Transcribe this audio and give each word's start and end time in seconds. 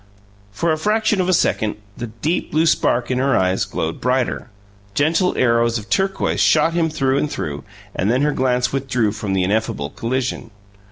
For 0.51 0.71
the 0.71 0.77
fraction 0.77 1.21
of 1.21 1.29
a 1.29 1.31
second, 1.33 1.75
the 1.95 2.07
deep 2.07 2.49
blue 2.51 2.65
spark 2.65 3.11
in 3.11 3.19
her 3.19 3.37
eyes 3.37 3.65
glowed 3.65 4.01
brighter 4.01 4.49
gentle 4.95 5.37
arrows 5.37 5.77
of 5.77 5.91
turquoise 5.91 6.39
shot 6.39 6.73
him 6.73 6.89
through 6.89 7.19
and 7.19 7.31
through 7.31 7.63
and 7.95 8.09
then 8.09 8.23
her 8.23 8.33
glance 8.33 8.73
withdrew 8.73 9.11
from 9.11 9.33
the 9.33 9.43
ineffable 9.43 9.91
collision. 9.91 10.49